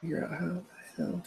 [0.00, 0.62] figure out how the
[0.96, 1.22] hell.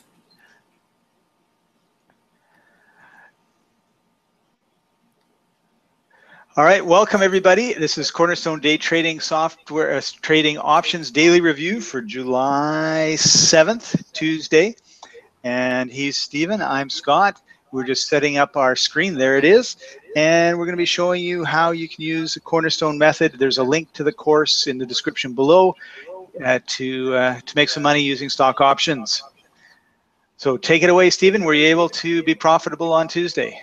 [6.56, 7.74] All right, welcome everybody.
[7.74, 14.76] This is Cornerstone Day Trading Software uh, Trading Options Daily Review for July 7th, Tuesday.
[15.44, 17.42] And he's Stephen, I'm Scott.
[17.72, 19.16] We're just setting up our screen.
[19.16, 19.78] There it is.
[20.16, 23.34] And we're going to be showing you how you can use the Cornerstone method.
[23.38, 25.76] There's a link to the course in the description below
[26.44, 29.22] uh, to uh, to make some money using stock options.
[30.38, 31.44] So take it away, Stephen.
[31.44, 33.62] Were you able to be profitable on Tuesday?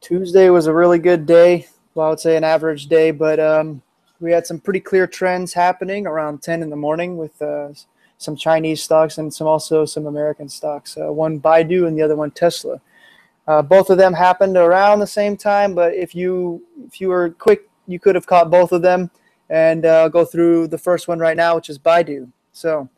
[0.00, 1.68] Tuesday was a really good day.
[1.94, 3.82] Well, I would say an average day, but um,
[4.20, 7.68] we had some pretty clear trends happening around 10 in the morning with uh,
[8.18, 10.96] some Chinese stocks and some also some American stocks.
[10.96, 12.80] Uh, one Baidu and the other one Tesla.
[13.46, 17.30] Uh, both of them happened around the same time, but if you if you were
[17.30, 19.10] quick, you could have caught both of them
[19.52, 22.26] and uh, go through the first one right now, which is Baidu.
[22.52, 22.88] So,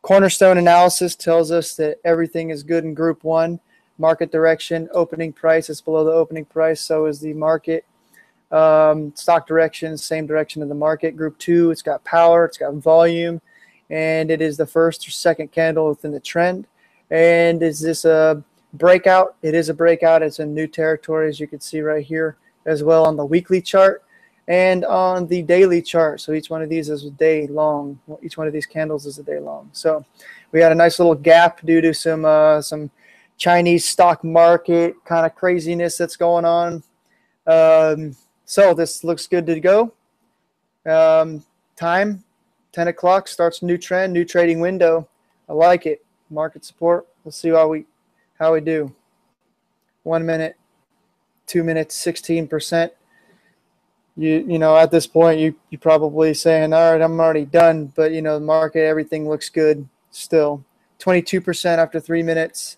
[0.00, 3.60] cornerstone analysis tells us that everything is good in Group One.
[3.98, 7.84] Market direction, opening price is below the opening price, so is the market.
[8.50, 11.18] Um, stock direction, same direction of the market.
[11.18, 13.42] Group Two, it's got power, it's got volume,
[13.90, 16.66] and it is the first or second candle within the trend.
[17.10, 18.42] And is this a
[18.72, 19.36] breakout?
[19.42, 20.22] It is a breakout.
[20.22, 23.60] It's in new territory, as you can see right here, as well on the weekly
[23.60, 24.02] chart
[24.50, 26.20] and on the daily chart.
[26.20, 28.00] So each one of these is a day long.
[28.20, 29.70] Each one of these candles is a day long.
[29.72, 30.04] So
[30.50, 32.90] we had a nice little gap due to some uh, some
[33.38, 36.82] Chinese stock market kind of craziness that's going on.
[37.46, 39.92] Um, so this looks good to go.
[40.84, 41.44] Um,
[41.76, 42.24] time,
[42.72, 45.08] 10 o'clock, starts new trend, new trading window.
[45.48, 46.04] I like it.
[46.28, 47.06] Market support.
[47.24, 47.86] Let's see how we
[48.36, 48.92] how we do.
[50.02, 50.56] One minute,
[51.46, 52.90] two minutes, 16%
[54.20, 57.86] you you know at this point you you probably saying all right I'm already done
[57.96, 60.64] but you know the market everything looks good still.
[60.98, 62.76] 22% after 3 minutes.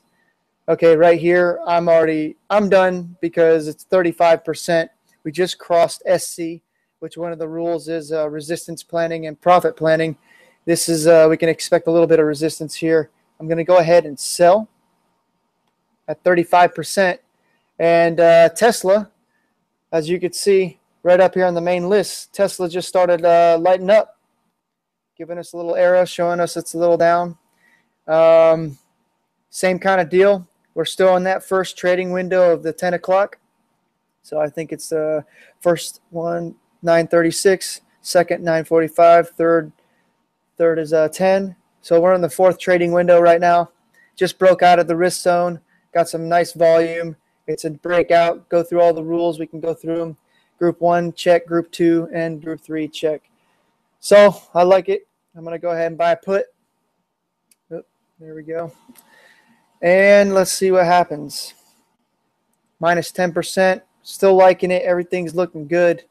[0.68, 4.88] Okay right here I'm already I'm done because it's 35%
[5.24, 6.62] we just crossed SC
[7.00, 10.16] which one of the rules is uh, resistance planning and profit planning.
[10.64, 13.10] This is uh, we can expect a little bit of resistance here.
[13.40, 14.68] I'm gonna go ahead and sell
[16.06, 17.18] at 35%
[17.80, 19.10] and uh, Tesla
[19.90, 23.58] as you can see right up here on the main list, Tesla just started uh,
[23.60, 24.18] lighting up,
[25.16, 27.36] giving us a little arrow, showing us it's a little down.
[28.06, 28.78] Um,
[29.50, 30.46] same kind of deal.
[30.74, 33.38] We're still in that first trading window of the 10 o'clock.
[34.22, 35.22] So I think it's the uh,
[35.60, 39.72] first one, 936, second, 945, third,
[40.56, 41.56] third is uh, 10.
[41.82, 43.70] So we're in the fourth trading window right now.
[44.16, 45.60] Just broke out of the risk zone,
[45.92, 47.16] got some nice volume.
[47.48, 48.48] It's a breakout.
[48.48, 49.40] Go through all the rules.
[49.40, 50.16] We can go through them
[50.62, 51.44] Group one, check.
[51.44, 53.20] Group two, and group three, check.
[53.98, 55.08] So I like it.
[55.34, 56.44] I'm going to go ahead and buy a put.
[57.68, 58.72] There we go.
[59.80, 61.54] And let's see what happens.
[62.78, 63.82] Minus 10%.
[64.04, 64.82] Still liking it.
[64.82, 66.04] Everything's looking good.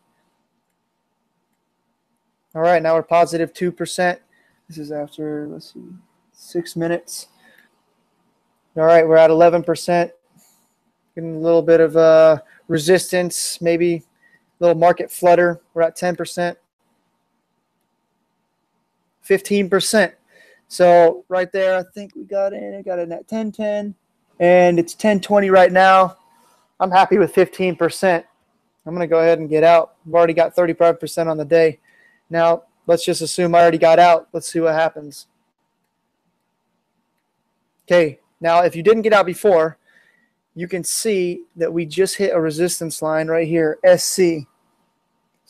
[2.53, 4.19] All right, now we're positive 2%.
[4.67, 5.79] This is after, let's see,
[6.33, 7.27] six minutes.
[8.75, 10.11] All right, we're at 11%.
[11.15, 14.03] Getting a little bit of uh, resistance, maybe
[14.61, 15.59] little market flutter.
[15.73, 16.55] We're at 10%,
[19.27, 20.13] 15%.
[20.67, 22.75] So right there, I think we got in.
[22.75, 23.93] I got in at 10.10,
[24.39, 26.15] and it's 10.20 right now.
[26.79, 28.23] I'm happy with 15%.
[28.85, 29.95] I'm going to go ahead and get out.
[30.07, 31.79] I've already got 35% on the day.
[32.29, 34.29] Now, let's just assume I already got out.
[34.31, 35.27] Let's see what happens.
[37.87, 39.77] Okay, now if you didn't get out before,
[40.55, 44.47] you can see that we just hit a resistance line right here, SC.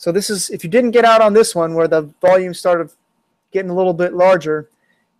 [0.02, 2.90] So this is, if you didn't get out on this one where the volume started
[3.52, 4.68] getting a little bit larger,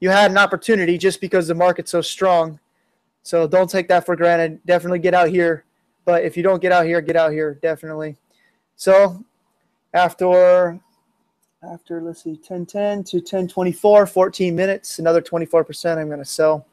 [0.01, 2.59] you had an opportunity just because the market's so strong.
[3.23, 4.59] So don't take that for granted.
[4.67, 5.67] Definitely get out here.
[6.05, 8.17] But if you don't get out here, get out here, definitely.
[8.75, 9.25] So
[9.95, 10.81] after,
[11.63, 16.67] after let's see, 1010 to 1024, 14 minutes, another 24% I'm going to sell.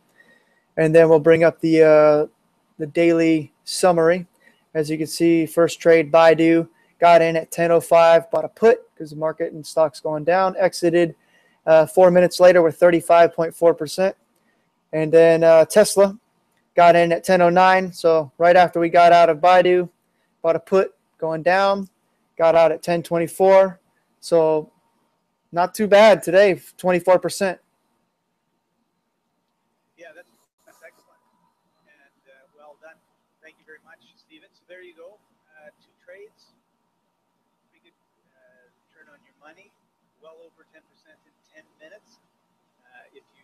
[0.77, 2.27] And then we'll bring up the, uh,
[2.79, 4.25] the daily summary.
[4.73, 6.67] As you can see, first trade, Baidu,
[6.99, 11.15] got in at 10.05, bought a put because the market and stocks going down, exited
[11.65, 14.13] uh, four minutes later with 35.4%.
[14.91, 16.17] And then uh, Tesla
[16.75, 17.93] got in at 10.09.
[17.95, 19.89] So right after we got out of Baidu,
[20.41, 21.89] bought a put going down,
[22.37, 23.77] got out at 10.24.
[24.19, 24.71] So
[25.51, 27.59] not too bad today, 24%.
[29.97, 30.29] Yeah, that's,
[30.67, 31.19] excellent.
[31.85, 32.95] And uh, well done.
[33.43, 34.49] Thank you very much, Steven.
[34.53, 35.17] So there you go.
[35.57, 36.53] Uh, two trades
[39.49, 39.73] money,
[40.21, 42.21] well over 10% in 10 minutes.
[42.85, 43.41] Uh, if you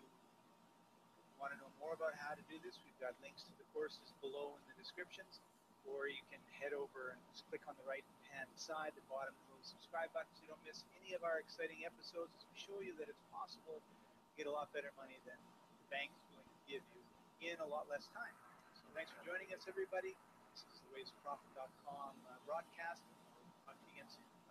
[1.42, 4.14] want to know more about how to do this, we've got links to the courses
[4.22, 5.42] below in the descriptions,
[5.90, 9.34] or you can head over and just click on the right hand side, the bottom
[9.34, 12.56] of the subscribe button, so you don't miss any of our exciting episodes as we
[12.62, 13.94] show you that it's possible to
[14.38, 15.42] get a lot better money than
[15.82, 17.02] the bank's willing to give you
[17.50, 18.36] in a lot less time.
[18.78, 20.14] So thanks for joining us, everybody.
[20.54, 23.02] This is the waysofprofit.com uh, broadcast.
[23.66, 24.45] Talk to you again soon.